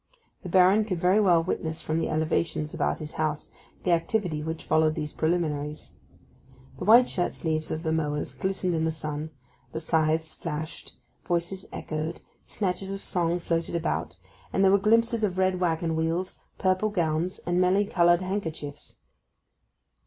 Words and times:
The 0.41 0.49
Baron 0.49 0.83
could 0.85 0.99
very 0.99 1.19
well 1.19 1.43
witness 1.43 1.83
from 1.83 1.99
the 1.99 2.09
elevations 2.09 2.73
about 2.73 2.97
his 2.97 3.13
house 3.21 3.51
the 3.83 3.91
activity 3.91 4.41
which 4.41 4.63
followed 4.63 4.95
these 4.95 5.13
preliminaries. 5.13 5.91
The 6.79 6.85
white 6.85 7.07
shirt 7.07 7.35
sleeves 7.35 7.69
of 7.69 7.83
the 7.83 7.91
mowers 7.91 8.33
glistened 8.33 8.73
in 8.73 8.83
the 8.83 8.91
sun, 8.91 9.29
the 9.73 9.79
scythes 9.79 10.33
flashed, 10.33 10.97
voices 11.23 11.67
echoed, 11.71 12.19
snatches 12.47 12.91
of 12.95 13.03
song 13.03 13.37
floated 13.37 13.75
about, 13.75 14.17
and 14.51 14.63
there 14.63 14.71
were 14.71 14.79
glimpses 14.79 15.23
of 15.23 15.37
red 15.37 15.59
waggon 15.59 15.95
wheels, 15.95 16.39
purple 16.57 16.89
gowns, 16.89 17.37
and 17.45 17.61
many 17.61 17.85
coloured 17.85 18.21
handkerchiefs. 18.23 18.95